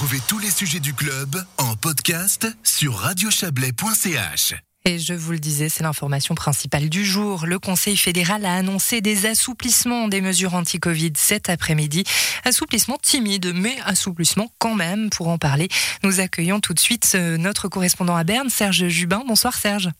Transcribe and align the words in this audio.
Retrouvez 0.00 0.22
tous 0.26 0.38
les 0.38 0.50
sujets 0.50 0.80
du 0.80 0.94
club 0.94 1.44
en 1.58 1.76
podcast 1.76 2.48
sur 2.64 2.94
radiochablais.ch. 2.94 4.54
Et 4.86 4.98
je 4.98 5.12
vous 5.12 5.32
le 5.32 5.38
disais, 5.38 5.68
c'est 5.68 5.82
l'information 5.82 6.34
principale 6.34 6.88
du 6.88 7.04
jour. 7.04 7.44
Le 7.44 7.58
Conseil 7.58 7.98
fédéral 7.98 8.46
a 8.46 8.54
annoncé 8.54 9.02
des 9.02 9.26
assouplissements 9.26 10.08
des 10.08 10.22
mesures 10.22 10.54
anti-Covid 10.54 11.12
cet 11.16 11.50
après-midi. 11.50 12.04
Assouplissement 12.46 12.96
timide, 12.96 13.52
mais 13.54 13.76
assouplissement 13.84 14.50
quand 14.58 14.74
même. 14.74 15.10
Pour 15.10 15.28
en 15.28 15.36
parler, 15.36 15.68
nous 16.02 16.20
accueillons 16.20 16.60
tout 16.60 16.72
de 16.72 16.80
suite 16.80 17.12
euh, 17.14 17.36
notre 17.36 17.68
correspondant 17.68 18.16
à 18.16 18.24
Berne, 18.24 18.48
Serge 18.48 18.88
Jubin. 18.88 19.22
Bonsoir 19.28 19.52
Serge. 19.52 19.90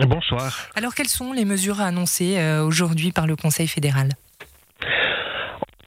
Bonsoir. 0.00 0.58
Alors 0.74 0.92
quelles 0.96 1.06
sont 1.06 1.32
les 1.32 1.44
mesures 1.44 1.80
annoncées 1.80 2.36
euh, 2.38 2.64
aujourd'hui 2.64 3.12
par 3.12 3.28
le 3.28 3.36
Conseil 3.36 3.68
fédéral? 3.68 4.08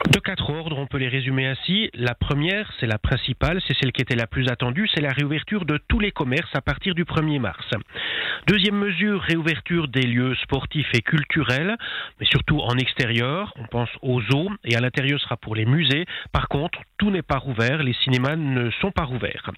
De 0.08 0.18
quatre 0.18 0.50
ordres, 0.50 0.78
on 0.78 0.86
peut 0.86 0.98
les 0.98 1.08
résumer 1.08 1.46
ainsi. 1.46 1.90
La 1.94 2.14
première, 2.14 2.72
c'est 2.80 2.86
la 2.86 2.98
principale, 2.98 3.60
c'est 3.66 3.76
celle 3.80 3.92
qui 3.92 4.02
était 4.02 4.16
la 4.16 4.26
plus 4.26 4.48
attendue, 4.48 4.88
c'est 4.94 5.00
la 5.00 5.12
réouverture 5.12 5.64
de 5.64 5.78
tous 5.88 6.00
les 6.00 6.10
commerces 6.10 6.54
à 6.54 6.60
partir 6.60 6.94
du 6.94 7.04
1er 7.04 7.38
mars. 7.38 7.66
Deuxième 8.46 8.76
mesure, 8.76 9.20
réouverture 9.22 9.88
des 9.88 10.06
lieux 10.06 10.34
sportifs 10.36 10.88
et 10.94 11.02
culturels, 11.02 11.76
mais 12.18 12.26
surtout 12.26 12.60
en 12.60 12.76
extérieur. 12.76 13.52
On 13.56 13.66
pense 13.66 13.90
aux 14.02 14.22
eaux 14.34 14.50
et 14.64 14.76
à 14.76 14.80
l'intérieur 14.80 15.20
sera 15.20 15.36
pour 15.36 15.54
les 15.54 15.66
musées. 15.66 16.06
Par 16.32 16.48
contre, 16.48 16.78
tout 17.00 17.10
n'est 17.10 17.22
pas 17.22 17.38
rouvert, 17.38 17.82
les 17.82 17.94
cinémas 18.04 18.36
ne 18.36 18.70
sont 18.82 18.90
pas 18.90 19.04
rouverts. 19.04 19.50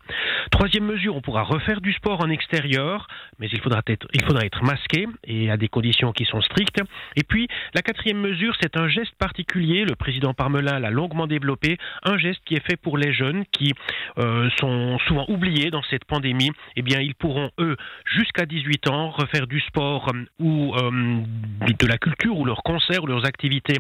Troisième 0.52 0.84
mesure, 0.84 1.16
on 1.16 1.20
pourra 1.20 1.42
refaire 1.42 1.80
du 1.80 1.92
sport 1.92 2.23
en 2.23 2.30
extérieur, 2.30 3.09
mais 3.41 3.48
il 3.52 3.60
faudra 3.60 3.80
être, 3.88 4.62
masqué 4.62 5.09
et 5.24 5.50
à 5.50 5.56
des 5.56 5.66
conditions 5.66 6.12
qui 6.12 6.24
sont 6.24 6.41
strictes. 6.41 6.80
Et 7.16 7.24
puis, 7.24 7.48
la 7.74 7.83
quatrième 7.83 8.20
mesure, 8.20 8.55
c'est 8.60 8.77
un 8.77 8.86
geste 8.86 9.16
particulier. 9.19 9.84
Le 9.84 9.97
président 9.97 10.34
Parmelin 10.34 10.78
l'a 10.78 10.91
longuement 10.91 11.27
développé, 11.27 11.78
un 12.05 12.16
geste 12.16 12.42
qui 12.45 12.55
est 12.55 12.64
fait 12.64 12.77
pour 12.77 12.97
les 12.97 13.12
jeunes 13.12 13.45
qui 13.50 13.72
euh, 14.19 14.48
sont 14.61 15.00
souvent 15.09 15.24
oubliés 15.27 15.72
dans 15.72 15.83
cette 15.91 16.05
pandémie. 16.05 16.52
Eh 16.77 16.83
bien, 16.83 17.00
ils 17.00 17.16
pourront, 17.16 17.50
eux, 17.59 17.77
jusqu'à 18.05 18.47
18 18.47 18.88
ans, 18.88 19.11
refaire 19.11 19.48
du 19.48 19.59
sport 19.62 20.12
euh, 20.14 20.25
ou 20.38 20.77
euh, 20.77 21.22
de 21.61 21.86
la 21.88 21.98
culture 21.98 22.38
ou 22.38 22.44
leurs 22.44 22.62
concerts 22.62 23.03
ou 23.03 23.06
leurs 23.09 23.27
activités 23.27 23.78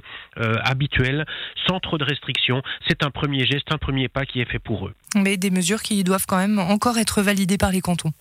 habituelles 0.64 1.24
sans 1.68 1.78
trop 1.78 1.98
de 1.98 2.04
restrictions. 2.04 2.62
C'est 2.88 3.04
un 3.04 3.10
premier 3.10 3.44
geste, 3.44 3.51
un 3.70 3.78
premier 3.78 4.08
pas 4.08 4.24
qui 4.24 4.40
est 4.40 4.50
fait 4.50 4.58
pour 4.58 4.86
eux. 4.86 4.94
Mais 5.16 5.36
des 5.36 5.50
mesures 5.50 5.82
qui 5.82 6.02
doivent 6.04 6.26
quand 6.26 6.36
même 6.36 6.58
encore 6.58 6.98
être 6.98 7.22
validées 7.22 7.58
par 7.58 7.72
les 7.72 7.80
cantons. 7.80 8.12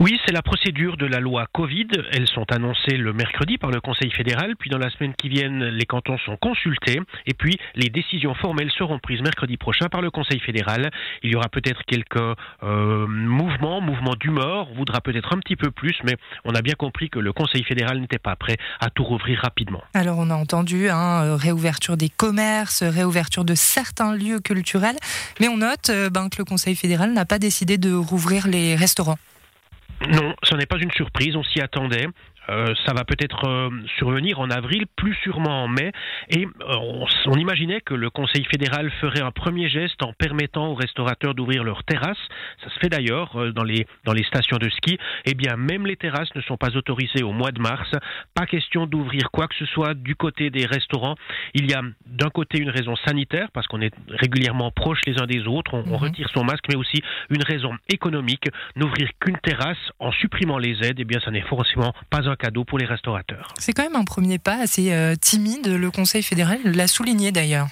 Oui, 0.00 0.16
c'est 0.24 0.32
la 0.32 0.42
procédure 0.42 0.96
de 0.96 1.06
la 1.06 1.18
loi 1.18 1.46
Covid. 1.52 1.88
Elles 2.12 2.28
sont 2.28 2.44
annoncées 2.52 2.96
le 2.96 3.12
mercredi 3.12 3.58
par 3.58 3.72
le 3.72 3.80
Conseil 3.80 4.12
fédéral, 4.12 4.54
puis 4.56 4.70
dans 4.70 4.78
la 4.78 4.90
semaine 4.90 5.12
qui 5.14 5.28
vient, 5.28 5.48
les 5.48 5.86
cantons 5.86 6.16
sont 6.18 6.36
consultés, 6.36 7.00
et 7.26 7.34
puis 7.34 7.58
les 7.74 7.88
décisions 7.88 8.32
formelles 8.34 8.70
seront 8.78 9.00
prises 9.00 9.20
mercredi 9.22 9.56
prochain 9.56 9.88
par 9.88 10.00
le 10.00 10.12
Conseil 10.12 10.38
fédéral. 10.38 10.90
Il 11.24 11.32
y 11.32 11.34
aura 11.34 11.48
peut-être 11.48 11.82
quelques 11.84 12.16
euh, 12.62 13.06
mouvements, 13.08 13.80
mouvements 13.80 14.14
d'humeur, 14.14 14.68
on 14.70 14.74
voudra 14.76 15.00
peut-être 15.00 15.34
un 15.34 15.40
petit 15.40 15.56
peu 15.56 15.72
plus, 15.72 15.96
mais 16.04 16.14
on 16.44 16.54
a 16.54 16.62
bien 16.62 16.74
compris 16.74 17.10
que 17.10 17.18
le 17.18 17.32
Conseil 17.32 17.64
fédéral 17.64 18.00
n'était 18.00 18.20
pas 18.20 18.36
prêt 18.36 18.56
à 18.78 18.90
tout 18.90 19.02
rouvrir 19.02 19.40
rapidement. 19.40 19.82
Alors 19.94 20.18
on 20.18 20.30
a 20.30 20.34
entendu 20.36 20.88
hein, 20.90 21.24
euh, 21.24 21.34
réouverture 21.34 21.96
des 21.96 22.08
commerces, 22.08 22.84
réouverture 22.84 23.44
de 23.44 23.56
certains 23.56 24.14
lieux 24.14 24.38
culturels, 24.38 24.96
mais 25.40 25.48
on 25.48 25.56
note 25.56 25.90
euh, 25.90 26.08
ben, 26.08 26.28
que 26.28 26.36
le 26.38 26.44
Conseil 26.44 26.76
fédéral 26.76 27.12
n'a 27.12 27.24
pas 27.24 27.40
décidé 27.40 27.78
de 27.78 27.92
rouvrir 27.92 28.46
les 28.46 28.76
restaurants. 28.76 29.18
Non, 30.06 30.34
ce 30.42 30.54
n'est 30.54 30.66
pas 30.66 30.78
une 30.78 30.92
surprise, 30.92 31.34
on 31.36 31.42
s'y 31.42 31.60
attendait. 31.60 32.06
Euh, 32.50 32.74
ça 32.86 32.94
va 32.94 33.04
peut-être 33.04 33.46
euh, 33.46 33.70
survenir 33.98 34.40
en 34.40 34.50
avril, 34.50 34.86
plus 34.96 35.14
sûrement 35.22 35.64
en 35.64 35.68
mai. 35.68 35.92
Et 36.30 36.46
euh, 36.46 37.04
on, 37.26 37.34
imaginait 37.34 37.80
que 37.80 37.94
le 37.94 38.10
Conseil 38.10 38.44
fédéral 38.44 38.90
ferait 39.00 39.20
un 39.20 39.30
premier 39.30 39.68
geste 39.68 40.02
en 40.02 40.12
permettant 40.12 40.68
aux 40.68 40.74
restaurateurs 40.74 41.34
d'ouvrir 41.34 41.62
leurs 41.62 41.84
terrasses. 41.84 42.16
Ça 42.64 42.70
se 42.70 42.78
fait 42.78 42.88
d'ailleurs 42.88 43.52
dans 43.52 43.64
les, 43.64 43.86
dans 44.04 44.12
les 44.12 44.24
stations 44.24 44.56
de 44.56 44.68
ski. 44.70 44.98
Eh 45.24 45.34
bien, 45.34 45.56
même 45.56 45.86
les 45.86 45.96
terrasses 45.96 46.34
ne 46.34 46.40
sont 46.40 46.56
pas 46.56 46.76
autorisées 46.76 47.22
au 47.22 47.32
mois 47.32 47.52
de 47.52 47.60
mars. 47.60 47.90
Pas 48.34 48.46
question 48.46 48.86
d'ouvrir 48.86 49.30
quoi 49.30 49.46
que 49.46 49.54
ce 49.56 49.66
soit 49.66 49.94
du 49.94 50.16
côté 50.16 50.50
des 50.50 50.66
restaurants. 50.66 51.16
Il 51.54 51.70
y 51.70 51.74
a 51.74 51.82
d'un 52.06 52.30
côté 52.30 52.58
une 52.58 52.70
raison 52.70 52.96
sanitaire, 53.06 53.48
parce 53.52 53.66
qu'on 53.66 53.80
est 53.80 53.94
régulièrement 54.08 54.70
proches 54.70 55.00
les 55.06 55.20
uns 55.20 55.26
des 55.26 55.46
autres, 55.46 55.74
on, 55.74 55.84
on 55.86 55.90
mhm. 55.90 55.96
retire 55.96 56.28
son 56.30 56.44
masque, 56.44 56.64
mais 56.68 56.76
aussi 56.76 57.02
une 57.30 57.42
raison 57.42 57.76
économique. 57.92 58.48
N'ouvrir 58.76 59.08
qu'une 59.20 59.38
terrasse 59.38 59.78
en 59.98 60.12
supprimant 60.12 60.58
les 60.58 60.82
aides, 60.84 60.98
eh 60.98 61.04
bien, 61.04 61.20
ça 61.20 61.30
n'est 61.30 61.42
forcément 61.42 61.92
pas 62.10 62.28
un 62.28 62.36
cadeau 62.38 62.64
pour 62.64 62.78
les 62.78 62.86
restaurateurs. 62.86 63.54
C'est 63.58 63.72
quand 63.72 63.82
même 63.82 63.96
un 63.96 64.04
premier 64.04 64.38
pas 64.38 64.60
assez 64.60 64.92
euh, 64.92 65.14
timide, 65.16 65.66
le 65.66 65.90
Conseil 65.90 66.22
fédéral 66.22 66.60
l'a 66.64 66.86
souligné 66.86 67.32
d'ailleurs. 67.32 67.68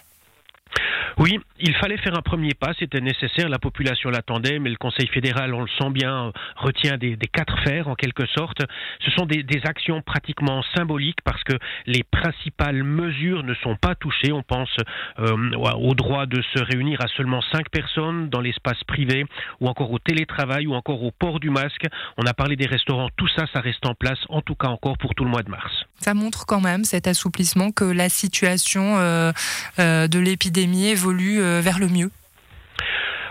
Oui, 1.18 1.40
il 1.58 1.74
fallait 1.76 1.96
faire 1.96 2.14
un 2.14 2.20
premier 2.20 2.52
pas, 2.52 2.72
c'était 2.78 3.00
nécessaire, 3.00 3.48
la 3.48 3.58
population 3.58 4.10
l'attendait, 4.10 4.58
mais 4.58 4.68
le 4.68 4.76
Conseil 4.76 5.06
fédéral, 5.08 5.54
on 5.54 5.62
le 5.62 5.68
sent 5.80 5.88
bien, 5.88 6.30
retient 6.56 6.98
des, 6.98 7.16
quatre 7.32 7.58
fers 7.64 7.88
en 7.88 7.94
quelque 7.94 8.26
sorte. 8.26 8.62
Ce 9.00 9.10
sont 9.12 9.24
des, 9.24 9.42
actions 9.64 10.02
pratiquement 10.02 10.62
symboliques 10.76 11.22
parce 11.24 11.42
que 11.42 11.54
les 11.86 12.02
principales 12.02 12.82
mesures 12.82 13.42
ne 13.44 13.54
sont 13.54 13.76
pas 13.76 13.94
touchées. 13.94 14.30
On 14.30 14.42
pense 14.42 14.76
euh, 15.18 15.56
au 15.78 15.94
droit 15.94 16.26
de 16.26 16.42
se 16.54 16.62
réunir 16.62 17.00
à 17.02 17.08
seulement 17.08 17.40
cinq 17.50 17.70
personnes 17.70 18.28
dans 18.28 18.42
l'espace 18.42 18.84
privé, 18.84 19.24
ou 19.60 19.68
encore 19.68 19.90
au 19.92 19.98
télétravail, 19.98 20.66
ou 20.66 20.74
encore 20.74 21.02
au 21.02 21.12
port 21.12 21.40
du 21.40 21.48
masque. 21.48 21.86
On 22.18 22.26
a 22.26 22.34
parlé 22.34 22.56
des 22.56 22.66
restaurants, 22.66 23.08
tout 23.16 23.28
ça, 23.28 23.46
ça 23.54 23.60
reste 23.60 23.86
en 23.86 23.94
place, 23.94 24.18
en 24.28 24.42
tout 24.42 24.54
cas 24.54 24.68
encore 24.68 24.98
pour 24.98 25.14
tout 25.14 25.24
le 25.24 25.30
mois 25.30 25.42
de 25.42 25.50
mars. 25.50 25.86
Ça 26.00 26.14
montre 26.14 26.46
quand 26.46 26.60
même 26.60 26.84
cet 26.84 27.06
assouplissement 27.06 27.72
que 27.72 27.84
la 27.84 28.08
situation 28.08 28.96
euh, 28.98 29.32
euh, 29.78 30.08
de 30.08 30.18
l'épidémie 30.18 30.86
évolue 30.86 31.40
euh, 31.40 31.60
vers 31.60 31.78
le 31.78 31.88
mieux. 31.88 32.10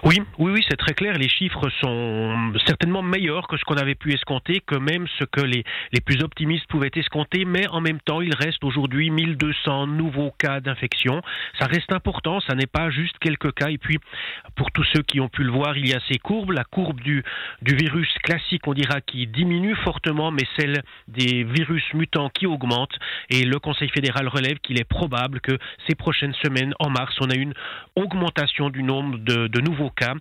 Oui, 0.04 0.22
oui, 0.38 0.52
oui, 0.52 0.66
c'est 0.70 0.78
très 0.78 0.94
clair. 0.94 1.18
Les 1.18 1.30
chiffres 1.30 1.70
sont 1.82 2.54
certainement 2.66 3.02
meilleurs 3.02 3.48
que 3.48 3.58
ce 3.58 3.64
qu'on 3.64 3.78
avait 3.78 3.96
pu 3.96 4.14
escompter, 4.14 4.62
que 4.66 4.76
même 4.76 5.08
ce 5.20 5.24
que 5.26 5.42
les, 5.42 5.64
plus 6.06 6.22
optimistes 6.22 6.68
pouvaient 6.68 6.92
escompter, 6.96 7.46
mais 7.46 7.68
en 7.68 7.82
même 7.82 8.00
temps, 8.00 8.22
il 8.22 8.36
reste 8.36 8.64
aujourd'hui 8.64 9.10
1200 9.10 9.88
nouveaux 9.88 10.34
cas 10.38 10.60
d'infection. 10.60 11.22
Ça 11.60 11.66
reste 11.66 11.92
important, 11.92 12.40
ça 12.42 12.54
n'est 12.54 12.68
pas 12.68 12.90
juste 12.90 13.18
quelques 13.20 13.54
cas. 13.54 13.70
Et 13.70 13.78
puis, 13.78 13.98
pour 14.56 14.72
tous 14.72 14.84
ceux 14.94 15.02
qui 15.02 15.20
ont 15.20 15.30
pu 15.30 15.44
le 15.44 15.52
voir, 15.52 15.78
il 15.78 15.88
y 15.88 15.94
a 15.94 16.00
ces 16.12 16.20
courbes. 16.20 16.52
La 16.52 16.64
courbe 16.64 17.00
du, 17.02 17.24
du 17.62 17.76
virus 17.76 18.12
classique, 18.24 18.68
on 18.68 18.74
dira, 18.74 19.02
qui 19.02 19.26
diminue 19.28 19.76
fortement, 19.76 20.32
mais 20.32 20.44
celle 20.60 20.84
des 21.08 21.44
virus 21.44 21.84
mutants 21.94 22.30
qui 22.30 22.46
augmente. 22.46 22.92
Et 23.30 23.44
le 23.44 23.60
Conseil 23.60 23.90
fédéral 23.90 24.28
relève 24.28 24.60
qu'il 24.60 24.80
est 24.80 24.88
probable 24.88 25.42
que 25.42 25.58
ces 25.88 25.96
prochaines 25.96 26.34
semaines, 26.44 26.74
en 26.80 26.90
mars, 26.90 27.16
on 27.22 27.30
a 27.30 27.36
une 27.36 27.54
augmentation 27.96 28.70
du 28.70 28.84
nombre 28.84 29.18
de, 29.18 29.48
de 29.48 29.62
nouveaux 29.62 29.90
cas. 29.96 30.14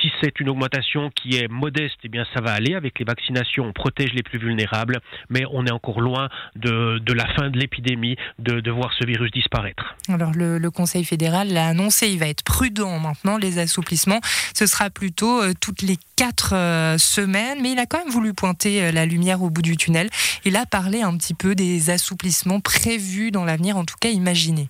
Si 0.00 0.10
c'est 0.20 0.40
une 0.40 0.48
augmentation 0.48 1.10
qui 1.10 1.36
est 1.36 1.48
modeste, 1.48 1.98
eh 2.04 2.08
bien 2.08 2.24
ça 2.34 2.40
va 2.40 2.52
aller. 2.52 2.74
Avec 2.74 2.98
les 2.98 3.04
vaccinations, 3.04 3.64
on 3.64 3.72
protège 3.72 4.12
les 4.12 4.22
plus 4.22 4.38
vulnérables, 4.38 5.00
mais 5.30 5.44
on 5.52 5.66
est 5.66 5.70
encore 5.70 6.00
loin 6.00 6.28
de, 6.56 7.12
la 7.12 7.26
fin 7.34 7.50
de 7.50 7.58
l'épidémie, 7.58 8.16
de, 8.38 8.70
voir 8.70 8.92
ce 8.98 9.06
virus 9.06 9.30
disparaître. 9.30 9.96
Alors 10.08 10.32
le, 10.34 10.68
Conseil 10.70 11.04
fédéral 11.04 11.48
l'a 11.48 11.68
annoncé, 11.68 12.08
il 12.08 12.18
va 12.18 12.28
être 12.28 12.44
prudent 12.44 12.98
maintenant, 12.98 13.38
les 13.38 13.58
assouplissements. 13.58 14.20
Ce 14.54 14.66
sera 14.66 14.90
plutôt 14.90 15.42
euh, 15.42 15.52
toutes 15.58 15.82
les 15.82 15.96
quatre 16.14 16.54
euh, 16.54 16.98
semaines, 16.98 17.58
mais 17.62 17.72
il 17.72 17.78
a 17.78 17.86
quand 17.86 17.98
même 17.98 18.12
voulu 18.12 18.34
pointer 18.34 18.82
euh, 18.82 18.92
la 18.92 19.06
lumière 19.06 19.42
au 19.42 19.50
bout 19.50 19.62
du 19.62 19.76
tunnel. 19.76 20.08
Il 20.44 20.56
a 20.56 20.66
parlé 20.66 21.02
un 21.02 21.16
petit 21.16 21.34
peu 21.34 21.54
des 21.54 21.90
assouplissements 21.90 22.60
prévus 22.60 23.30
dans 23.30 23.44
l'avenir, 23.44 23.76
en 23.76 23.84
tout 23.84 23.96
cas 24.00 24.10
imaginés. 24.10 24.68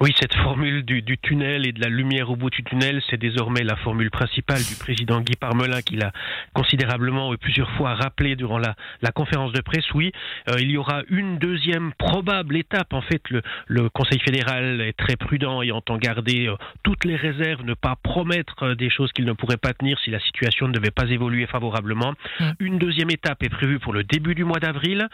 Oui, 0.00 0.10
cette 0.18 0.34
formule 0.34 0.84
du, 0.84 1.18
tunnel 1.18 1.66
et 1.66 1.72
de 1.72 1.80
la 1.80 1.88
lumière 1.88 2.30
au 2.30 2.36
bout 2.36 2.48
du 2.48 2.64
tunnel, 2.64 3.02
c'est 3.10 3.18
désormais 3.18 3.62
la 3.62 3.76
formule 3.76 4.10
principale 4.10 4.62
du 4.64 4.74
président 4.74 5.20
Guy 5.20 5.36
Parmelin 5.36 5.82
qui 5.82 5.96
l'a 5.96 6.12
considérablement 6.54 7.32
et 7.34 7.36
plusieurs 7.36 7.70
fois 7.72 7.94
rappelé 7.94 8.34
durant 8.34 8.58
la, 8.58 8.74
conférence 9.14 9.52
de 9.52 9.60
presse. 9.60 9.84
Oui, 9.94 10.10
euh, 10.48 10.56
il 10.58 10.70
y 10.70 10.78
aura 10.78 11.02
une 11.08 11.38
deuxième 11.38 11.92
probable 11.98 12.56
étape. 12.56 12.94
En 12.94 13.02
fait, 13.02 13.22
le, 13.28 13.88
Conseil 13.90 14.18
fédéral 14.20 14.80
est 14.80 14.96
très 14.96 15.16
prudent 15.16 15.60
et 15.60 15.70
entend 15.70 15.98
garder 15.98 16.48
euh, 16.48 16.56
toutes 16.82 17.04
les 17.04 17.16
réserves, 17.16 17.62
ne 17.62 17.74
pas 17.74 17.96
promettre 18.02 18.62
euh, 18.62 18.74
des 18.74 18.88
choses 18.88 19.12
qu'il 19.12 19.26
ne 19.26 19.34
pourrait 19.34 19.58
pas 19.58 19.74
tenir 19.74 19.98
si 20.00 20.10
la 20.10 20.20
situation 20.20 20.68
ne 20.68 20.72
devait 20.72 20.90
pas 20.90 21.08
évoluer 21.10 21.46
favorablement. 21.46 22.14
Mm. 22.40 22.50
Une 22.60 22.78
deuxième 22.78 23.10
étape 23.10 23.42
est 23.42 23.50
prévue 23.50 23.78
pour 23.78 23.92
le 23.92 24.02
début 24.04 24.34
du 24.34 24.44
mois 24.44 24.58
d'avril. 24.58 25.06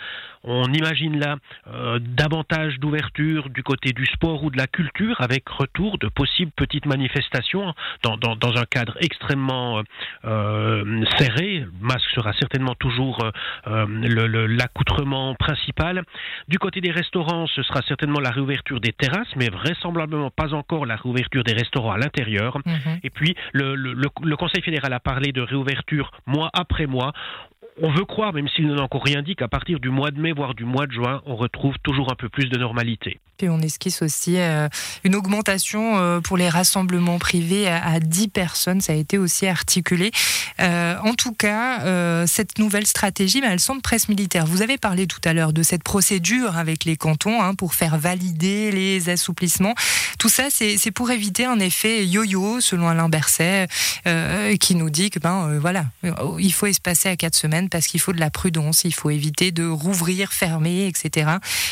On 0.44 0.72
imagine 0.72 1.18
là 1.18 1.36
davantage 2.00 2.78
d'ouverture 2.78 3.50
du 3.50 3.62
côté 3.62 3.92
du 3.92 4.06
sport 4.06 4.44
ou 4.44 4.50
de 4.50 4.56
la 4.56 4.67
culture 4.70 5.20
avec 5.20 5.48
retour 5.48 5.98
de 5.98 6.08
possibles 6.08 6.52
petites 6.54 6.86
manifestations 6.86 7.74
dans, 8.02 8.16
dans, 8.16 8.56
un 8.56 8.64
cadre 8.64 8.96
extrêmement 9.00 9.82
euh, 10.24 11.04
serré. 11.18 11.60
Le 11.60 11.70
masque 11.80 12.08
sera 12.14 12.32
certainement 12.34 12.74
toujours 12.74 13.18
euh, 13.66 13.86
l'accoutrement 14.48 15.34
principal. 15.34 16.02
Du 16.48 16.58
côté 16.58 16.80
des 16.80 16.90
restaurants, 16.90 17.46
ce 17.46 17.62
sera 17.62 17.82
certainement 17.82 18.20
la 18.20 18.30
réouverture 18.30 18.80
des 18.80 18.92
terrasses, 18.92 19.34
mais 19.36 19.48
vraisemblablement 19.48 20.30
pas 20.30 20.54
encore 20.54 20.86
la 20.86 20.96
réouverture 20.96 21.44
des 21.44 21.54
restaurants 21.54 21.92
à 21.92 21.98
l'intérieur. 21.98 22.58
Mhm. 22.64 23.00
Et 23.02 23.10
puis, 23.10 23.34
le, 23.52 23.74
le, 23.74 23.94
le 23.94 24.36
Conseil 24.36 24.62
fédéral 24.62 24.92
a 24.92 25.00
parlé 25.00 25.32
de 25.32 25.40
réouverture 25.40 26.10
mois 26.26 26.50
après 26.52 26.86
mois 26.86 27.12
on 27.80 27.90
veut 27.90 28.04
croire, 28.04 28.32
même 28.32 28.48
s'il 28.48 28.66
n'a 28.66 28.82
encore 28.82 29.04
rien 29.04 29.22
dit, 29.22 29.36
qu'à 29.36 29.48
partir 29.48 29.78
du 29.80 29.90
mois 29.90 30.10
de 30.10 30.20
mai, 30.20 30.32
voire 30.32 30.54
du 30.54 30.64
mois 30.64 30.86
de 30.86 30.92
juin, 30.92 31.22
on 31.26 31.36
retrouve 31.36 31.76
toujours 31.82 32.10
un 32.10 32.16
peu 32.16 32.28
plus 32.28 32.48
de 32.48 32.58
normalité. 32.58 33.20
Et 33.40 33.48
on 33.48 33.60
esquisse 33.60 34.02
aussi 34.02 34.36
euh, 34.38 34.68
une 35.04 35.14
augmentation 35.14 35.96
euh, 35.98 36.20
pour 36.20 36.36
les 36.36 36.48
rassemblements 36.48 37.20
privés 37.20 37.68
à, 37.68 38.00
10 38.00 38.28
personnes. 38.28 38.80
Ça 38.80 38.94
a 38.94 38.96
été 38.96 39.16
aussi 39.16 39.46
articulé. 39.46 40.10
Euh, 40.60 40.96
en 41.04 41.14
tout 41.14 41.32
cas, 41.32 42.26
cette 42.26 42.58
nouvelle 42.58 42.86
stratégie, 42.86 43.40
elle 43.44 43.60
semble 43.60 43.80
presse 43.80 44.08
militaire. 44.08 44.46
Vous 44.46 44.62
avez 44.62 44.76
parlé 44.76 45.06
tout 45.06 45.20
à 45.24 45.32
l'heure 45.32 45.52
de 45.52 45.62
cette 45.62 45.84
procédure 45.84 46.56
avec 46.56 46.84
les 46.84 46.96
cantons 46.96 47.40
hein, 47.40 47.54
pour 47.54 47.74
faire 47.74 47.96
valider 47.96 48.72
les 48.72 49.08
assouplissements. 49.08 49.74
Tout 50.18 50.28
ça, 50.28 50.44
c'est 50.50 50.90
pour 50.90 51.10
éviter 51.10 51.44
un 51.44 51.60
effet 51.60 52.06
yo-yo, 52.06 52.60
selon 52.60 52.88
Alain 52.88 53.08
Berset, 53.08 53.68
qui 54.58 54.74
nous 54.74 54.90
dit 54.90 55.10
que 55.10 55.20
ben 55.20 55.58
voilà, 55.58 55.86
il 56.38 56.52
faut 56.52 56.66
espacer 56.66 57.08
à 57.08 57.16
4 57.16 57.34
semaines 57.34 57.68
parce 57.68 57.86
qu'il 57.86 58.00
faut 58.00 58.12
de 58.12 58.20
la 58.20 58.30
prudence, 58.30 58.82
il 58.84 58.94
faut 58.94 59.10
éviter 59.10 59.52
de 59.52 59.66
rouvrir, 59.66 60.32
fermer, 60.32 60.86
etc. 60.86 61.30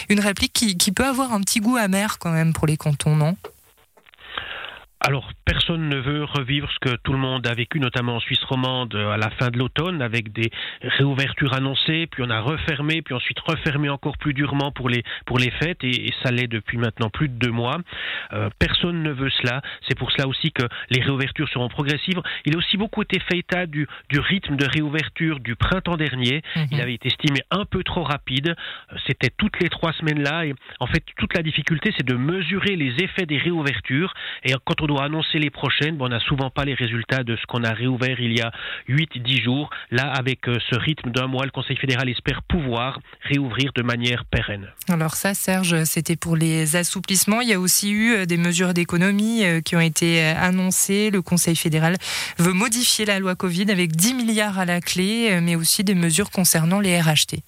Une 0.08 0.20
réplique 0.20 0.52
qui 0.52 0.92
peut 0.92 1.06
avoir 1.06 1.32
un 1.32 1.40
petit 1.40 1.55
goût 1.60 1.76
amer 1.76 2.18
quand 2.18 2.30
même 2.30 2.52
pour 2.52 2.66
les 2.66 2.76
cantons, 2.76 3.16
non? 3.16 3.36
Alors, 5.00 5.30
personne 5.44 5.90
ne 5.90 5.98
veut 5.98 6.24
revivre 6.24 6.70
ce 6.72 6.78
que 6.80 6.96
tout 6.96 7.12
le 7.12 7.18
monde 7.18 7.46
a 7.46 7.54
vécu, 7.54 7.80
notamment 7.80 8.16
en 8.16 8.20
Suisse 8.20 8.42
romande, 8.44 8.94
euh, 8.94 9.10
à 9.10 9.18
la 9.18 9.28
fin 9.30 9.50
de 9.50 9.58
l'automne, 9.58 10.00
avec 10.00 10.32
des 10.32 10.50
réouvertures 10.80 11.52
annoncées, 11.52 12.08
puis 12.10 12.22
on 12.26 12.30
a 12.30 12.40
refermé, 12.40 13.02
puis 13.02 13.14
ensuite 13.14 13.38
refermé 13.40 13.90
encore 13.90 14.16
plus 14.16 14.32
durement 14.32 14.72
pour 14.72 14.88
les, 14.88 15.04
pour 15.26 15.38
les 15.38 15.50
fêtes, 15.50 15.84
et, 15.84 16.12
ça 16.22 16.30
l'est 16.30 16.46
depuis 16.46 16.78
maintenant 16.78 17.10
plus 17.10 17.28
de 17.28 17.34
deux 17.34 17.50
mois. 17.50 17.76
Euh, 18.32 18.48
personne 18.58 19.02
ne 19.02 19.12
veut 19.12 19.28
cela. 19.42 19.60
C'est 19.86 19.98
pour 19.98 20.10
cela 20.12 20.26
aussi 20.26 20.50
que 20.50 20.66
les 20.90 21.02
réouvertures 21.02 21.48
seront 21.50 21.68
progressives. 21.68 22.20
Il 22.46 22.54
a 22.54 22.58
aussi 22.58 22.78
beaucoup 22.78 23.02
été 23.02 23.20
fait 23.20 23.38
état 23.38 23.66
du, 23.66 23.86
du 24.08 24.18
rythme 24.18 24.56
de 24.56 24.64
réouverture 24.64 25.40
du 25.40 25.56
printemps 25.56 25.96
dernier. 25.96 26.42
Mhm. 26.56 26.68
Il 26.72 26.80
avait 26.80 26.94
été 26.94 27.08
estimé 27.08 27.40
un 27.50 27.66
peu 27.66 27.84
trop 27.84 28.02
rapide. 28.02 28.56
Euh, 28.92 28.96
c'était 29.06 29.30
toutes 29.36 29.60
les 29.60 29.68
trois 29.68 29.92
semaines-là, 29.92 30.46
et 30.46 30.54
en 30.80 30.86
fait, 30.86 31.04
toute 31.18 31.36
la 31.36 31.42
difficulté, 31.42 31.92
c'est 31.96 32.06
de 32.06 32.14
mesurer 32.14 32.76
les 32.76 32.94
effets 33.04 33.26
des 33.26 33.38
réouvertures, 33.38 34.14
et 34.42 34.54
quand 34.64 34.80
on 34.80 34.86
on 34.90 34.95
annoncer 35.02 35.38
les 35.38 35.50
prochaines, 35.50 35.96
on 36.00 36.08
n'a 36.08 36.20
souvent 36.20 36.50
pas 36.50 36.64
les 36.64 36.74
résultats 36.74 37.24
de 37.24 37.36
ce 37.36 37.46
qu'on 37.46 37.64
a 37.64 37.72
réouvert 37.72 38.20
il 38.20 38.36
y 38.36 38.40
a 38.40 38.52
8-10 38.88 39.42
jours. 39.42 39.70
Là, 39.90 40.10
avec 40.10 40.48
euh, 40.48 40.58
ce 40.70 40.78
rythme 40.78 41.10
d'un 41.10 41.26
mois, 41.26 41.44
le 41.44 41.50
Conseil 41.50 41.76
fédéral 41.76 42.08
espère 42.08 42.42
pouvoir 42.42 43.00
réouvrir 43.22 43.72
de 43.74 43.82
manière 43.82 44.24
pérenne. 44.24 44.68
Alors 44.88 45.14
ça, 45.14 45.34
Serge, 45.34 45.84
c'était 45.84 46.16
pour 46.16 46.36
les 46.36 46.76
assouplissements. 46.76 47.40
Il 47.40 47.48
y 47.48 47.54
a 47.54 47.60
aussi 47.60 47.90
eu 47.90 48.14
euh, 48.14 48.26
des 48.26 48.36
mesures 48.36 48.74
d'économie 48.74 49.44
euh, 49.44 49.60
qui 49.60 49.76
ont 49.76 49.80
été 49.80 50.22
annoncées. 50.22 51.10
Le 51.10 51.22
Conseil 51.22 51.56
fédéral 51.56 51.96
veut 52.38 52.52
modifier 52.52 53.04
la 53.04 53.18
loi 53.18 53.34
Covid 53.34 53.70
avec 53.70 53.92
10 53.92 54.14
milliards 54.14 54.58
à 54.58 54.64
la 54.64 54.80
clé, 54.80 55.40
mais 55.42 55.56
aussi 55.56 55.84
des 55.84 55.94
mesures 55.94 56.30
concernant 56.30 56.80
les 56.80 57.00
RHT. 57.00 57.42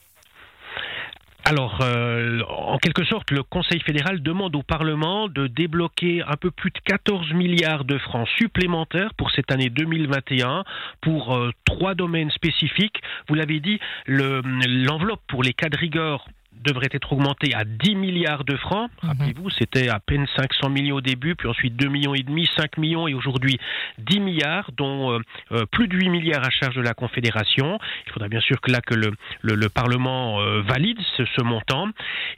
Alors, 1.48 1.78
euh, 1.80 2.42
en 2.46 2.76
quelque 2.76 3.06
sorte, 3.06 3.30
le 3.30 3.42
Conseil 3.42 3.80
fédéral 3.80 4.20
demande 4.22 4.54
au 4.54 4.62
Parlement 4.62 5.28
de 5.28 5.46
débloquer 5.46 6.22
un 6.28 6.36
peu 6.36 6.50
plus 6.50 6.68
de 6.68 6.78
14 6.84 7.32
milliards 7.32 7.86
de 7.86 7.96
francs 7.96 8.28
supplémentaires 8.36 9.14
pour 9.14 9.30
cette 9.30 9.50
année 9.50 9.70
2021 9.70 10.64
pour 11.00 11.34
euh, 11.34 11.50
trois 11.64 11.94
domaines 11.94 12.30
spécifiques. 12.32 13.00
Vous 13.28 13.34
l'avez 13.34 13.60
dit, 13.60 13.80
l'enveloppe 14.06 15.22
pour 15.26 15.42
les 15.42 15.54
cas 15.54 15.70
de 15.70 15.78
rigueur 15.78 16.28
devrait 16.64 16.88
être 16.92 17.12
augmenté 17.12 17.54
à 17.54 17.64
10 17.64 17.94
milliards 17.94 18.44
de 18.44 18.56
francs. 18.56 18.90
Mhm. 19.02 19.08
Rappelez-vous, 19.08 19.50
c'était 19.50 19.88
à 19.88 20.00
peine 20.00 20.26
500 20.36 20.70
millions 20.70 20.96
au 20.96 21.00
début, 21.00 21.34
puis 21.34 21.48
ensuite 21.48 21.76
2 21.76 21.88
millions 21.88 22.14
et 22.14 22.22
demi, 22.22 22.48
5 22.56 22.76
millions 22.78 23.08
et 23.08 23.14
aujourd'hui 23.14 23.58
10 23.98 24.20
milliards, 24.20 24.70
dont 24.76 25.12
euh, 25.12 25.18
euh, 25.52 25.66
plus 25.66 25.88
de 25.88 25.96
8 25.96 26.08
milliards 26.08 26.44
à 26.44 26.50
charge 26.50 26.74
de 26.74 26.82
la 26.82 26.94
Confédération. 26.94 27.78
Il 28.06 28.12
faudra 28.12 28.28
bien 28.28 28.40
sûr 28.40 28.60
que 28.60 28.70
là 28.70 28.80
que 28.80 28.94
le, 28.94 29.12
le, 29.42 29.68
Parlement 29.68 30.40
euh, 30.40 30.62
valide 30.62 30.98
ce, 31.16 31.24
ce, 31.36 31.42
montant. 31.42 31.88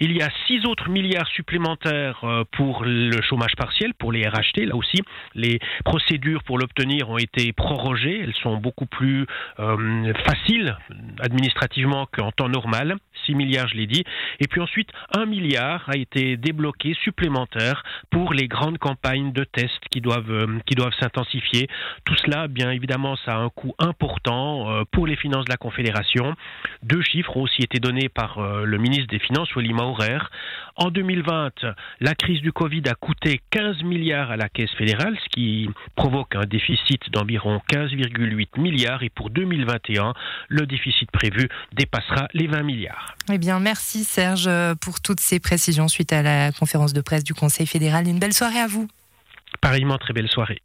Il 0.01 0.17
y 0.17 0.23
a 0.23 0.29
6 0.47 0.67
autres 0.67 0.91
milliards 0.91 1.29
supplémentaires 1.29 2.25
pour 2.53 2.85
le 2.85 3.23
chômage 3.23 3.55
partiel, 3.57 3.95
pour 3.95 4.13
les 4.13 4.27
RHT. 4.27 4.67
Là 4.67 4.75
aussi, 4.75 4.99
les 5.35 5.59
procédures 5.85 6.43
pour 6.43 6.59
l'obtenir 6.59 7.09
ont 7.09 7.19
été 7.19 7.53
prorogées. 7.53 8.21
Elles 8.21 8.35
sont 8.43 8.57
beaucoup 8.57 8.87
plus 8.87 9.27
faciles 9.57 10.77
administrativement 11.21 12.07
qu'en 12.13 12.33
temps 12.33 12.49
normal. 12.49 12.97
6 13.31 13.35
milliards, 13.37 13.69
je 13.69 13.77
l'ai 13.77 13.87
dit. 13.87 14.05
Et 14.41 14.49
puis 14.49 14.61
ensuite, 14.61 14.91
un 15.15 15.27
milliard 15.27 15.85
a 15.89 15.97
été 15.97 16.37
débloqué 16.37 16.95
supplémentaire 17.03 17.83
pour 18.11 18.35
les 18.35 18.49
grandes 18.49 18.79
campagnes 18.79 19.33
de 19.33 19.45
tests 19.45 19.89
qui 19.91 20.01
doivent, 20.01 20.31
euh, 20.31 20.59
qui 20.67 20.75
doivent 20.75 20.95
s'intensifier. 20.99 21.69
Tout 22.05 22.17
cela, 22.17 22.49
bien 22.49 22.71
évidemment, 22.71 23.17
ça 23.25 23.37
a 23.37 23.39
un 23.39 23.51
coût 23.51 23.75
important 23.79 24.71
euh, 24.71 24.83
pour 24.91 25.07
les 25.07 25.17
finances 25.17 25.45
de 25.45 25.51
la 25.51 25.57
Confédération. 25.57 26.35
Deux 26.83 27.03
chiffres 27.03 27.37
ont 27.37 27.43
aussi 27.43 27.63
été 27.63 27.79
donnés 27.79 28.09
par 28.09 28.39
euh, 28.39 28.65
le 28.65 28.79
ministre 28.79 29.07
des 29.07 29.21
Finances, 29.21 29.55
Wally 29.55 29.73
Maurer. 29.73 30.19
En 30.77 30.91
2020, 30.91 31.67
la 32.01 32.15
crise 32.15 32.41
du 32.41 32.53
Covid 32.53 32.83
a 32.89 32.95
coûté 32.95 33.41
15 33.51 33.83
milliards 33.83 34.31
à 34.31 34.37
la 34.37 34.49
Caisse 34.49 34.73
fédérale, 34.73 35.17
ce 35.23 35.29
qui 35.29 35.69
provoque 35.95 36.35
un 36.35 36.47
déficit 36.47 37.11
d'environ 37.11 37.61
15,8 37.71 38.61
milliards. 38.61 39.03
Et 39.03 39.11
pour 39.11 39.31
2021, 39.31 40.15
le 40.49 40.67
déficit 40.67 41.11
prévu 41.11 41.49
dépassera 41.73 42.29
les 42.33 42.47
20 42.47 42.63
milliards. 42.63 43.15
Eh 43.33 43.39
bien, 43.39 43.61
merci 43.61 44.05
Serge 44.05 44.49
pour 44.81 45.01
toutes 45.01 45.21
ces 45.21 45.41
précisions 45.41 45.89
suite 45.89 46.13
à 46.13 46.23
la 46.23 46.53
conférence 46.53 46.93
de 46.93 47.01
presse 47.01 47.25
du 47.25 47.35
Conseil 47.35 47.67
fédéral. 47.67 48.09
Une 48.09 48.19
belle 48.19 48.33
soirée 48.33 48.59
à 48.59 48.67
vous. 48.67 48.89
Pareillement, 49.61 49.99
très 49.99 50.13
belle 50.13 50.29
soirée. 50.29 50.61